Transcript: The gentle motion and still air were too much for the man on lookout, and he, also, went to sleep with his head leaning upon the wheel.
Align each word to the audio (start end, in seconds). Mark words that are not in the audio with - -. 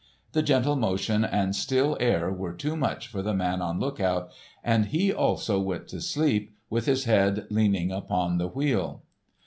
The 0.31 0.41
gentle 0.41 0.75
motion 0.75 1.23
and 1.23 1.55
still 1.55 1.95
air 1.99 2.31
were 2.31 2.53
too 2.53 2.75
much 2.75 3.07
for 3.07 3.21
the 3.21 3.35
man 3.35 3.61
on 3.61 3.79
lookout, 3.79 4.31
and 4.63 4.87
he, 4.87 5.13
also, 5.13 5.59
went 5.59 5.87
to 5.89 6.01
sleep 6.01 6.57
with 6.71 6.87
his 6.87 7.03
head 7.03 7.45
leaning 7.51 7.91
upon 7.91 8.39
the 8.39 8.47
wheel. 8.47 9.03